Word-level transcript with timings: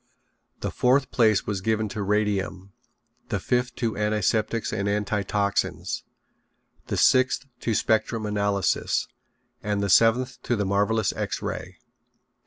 The 0.61 0.71
fourth 0.71 1.11
place 1.11 1.45
was 1.45 1.61
given 1.61 1.87
to 1.89 2.01
Radium, 2.01 2.73
the 3.29 3.39
fifth 3.39 3.75
to 3.75 3.95
Antiseptics 3.95 4.73
and 4.73 4.89
Antitoxines, 4.89 6.01
the 6.87 6.97
sixth 6.97 7.45
to 7.59 7.75
Spectrum 7.75 8.25
Analysis, 8.25 9.07
and 9.61 9.79
the 9.83 9.91
seventh 9.91 10.41
to 10.41 10.55
the 10.55 10.65
marvelous 10.65 11.13
X 11.13 11.43
Ray. 11.43 11.77